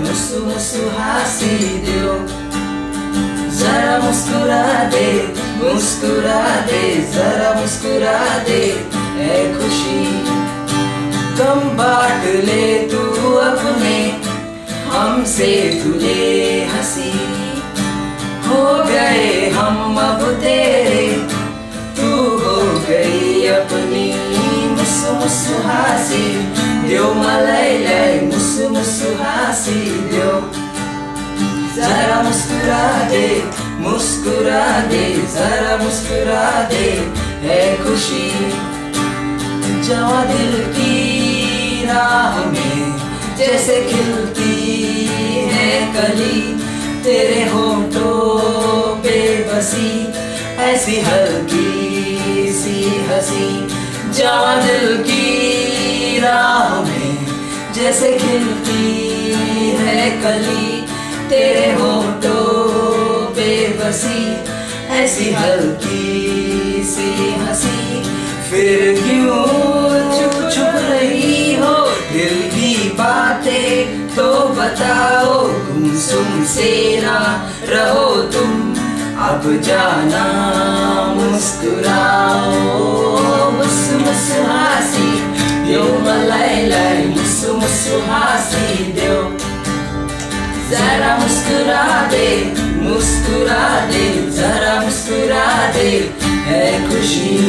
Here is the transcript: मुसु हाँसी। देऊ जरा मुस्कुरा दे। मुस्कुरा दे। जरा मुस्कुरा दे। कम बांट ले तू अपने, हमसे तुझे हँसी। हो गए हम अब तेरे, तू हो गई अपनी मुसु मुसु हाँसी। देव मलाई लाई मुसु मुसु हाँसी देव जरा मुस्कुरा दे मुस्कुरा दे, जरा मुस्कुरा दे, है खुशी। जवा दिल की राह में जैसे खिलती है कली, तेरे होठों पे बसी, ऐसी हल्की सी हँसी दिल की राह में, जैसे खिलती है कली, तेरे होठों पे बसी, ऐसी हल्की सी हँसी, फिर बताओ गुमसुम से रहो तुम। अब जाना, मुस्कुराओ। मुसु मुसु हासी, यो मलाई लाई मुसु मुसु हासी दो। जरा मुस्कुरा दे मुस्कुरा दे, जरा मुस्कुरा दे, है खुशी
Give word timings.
मुसु 0.00 0.90
हाँसी। 0.90 1.58
देऊ 1.78 2.26
जरा 3.56 3.98
मुस्कुरा 3.98 4.84
दे। 4.84 5.34
मुस्कुरा 5.56 6.60
दे। 6.60 7.12
जरा 7.12 7.60
मुस्कुरा 7.60 8.38
दे। 8.38 8.90
कम 11.38 11.60
बांट 11.60 12.24
ले 12.44 12.78
तू 12.88 12.98
अपने, 13.32 13.98
हमसे 14.90 15.82
तुझे 15.84 16.66
हँसी। 16.72 17.10
हो 18.48 18.84
गए 18.84 19.50
हम 19.50 19.96
अब 19.98 20.22
तेरे, 20.32 21.06
तू 21.96 22.10
हो 22.38 22.56
गई 22.88 23.46
अपनी 23.46 24.06
मुसु 24.70 25.12
मुसु 25.12 25.62
हाँसी। 25.62 26.24
देव 26.88 27.14
मलाई 27.14 27.78
लाई 27.78 28.20
मुसु 28.20 28.68
मुसु 28.68 29.12
हाँसी 29.22 29.80
देव 30.10 30.50
जरा 31.76 32.22
मुस्कुरा 32.22 33.08
दे 33.08 33.28
मुस्कुरा 33.80 34.80
दे, 34.80 35.04
जरा 35.34 35.76
मुस्कुरा 35.84 36.62
दे, 36.62 36.88
है 37.42 37.60
खुशी। 37.76 38.28
जवा 39.88 40.24
दिल 40.24 40.52
की 40.72 40.77
राह 41.98 42.36
में 42.44 42.98
जैसे 43.36 43.76
खिलती 43.84 45.06
है 45.46 45.70
कली, 45.94 46.40
तेरे 47.02 47.40
होठों 47.50 48.94
पे 48.96 49.18
बसी, 49.44 49.90
ऐसी 50.62 51.00
हल्की 51.00 52.52
सी 52.52 52.76
हँसी 53.08 53.48
दिल 54.62 54.96
की 55.02 56.18
राह 56.18 56.80
में, 56.80 57.26
जैसे 57.74 58.12
खिलती 58.18 58.86
है 59.80 60.10
कली, 60.22 60.80
तेरे 61.28 61.72
होठों 61.72 63.26
पे 63.32 63.50
बसी, 63.78 64.22
ऐसी 64.94 65.30
हल्की 65.32 66.84
सी 66.84 67.10
हँसी, 67.34 68.02
फिर 68.50 68.87
बताओ 74.58 75.42
गुमसुम 75.48 76.44
से 76.44 76.70
रहो 77.64 78.22
तुम। 78.22 78.50
अब 79.18 79.42
जाना, 79.62 80.24
मुस्कुराओ। 81.16 82.48
मुसु 83.50 83.98
मुसु 83.98 84.42
हासी, 84.42 85.10
यो 85.72 85.82
मलाई 85.82 86.66
लाई 86.66 87.04
मुसु 87.06 87.52
मुसु 87.52 87.98
हासी 88.10 88.84
दो। 88.92 89.16
जरा 90.70 91.12
मुस्कुरा 91.18 92.06
दे 92.06 92.28
मुस्कुरा 92.82 93.64
दे, 93.86 94.06
जरा 94.30 94.80
मुस्कुरा 94.80 95.46
दे, 95.72 95.90
है 96.22 96.64
खुशी 96.88 97.47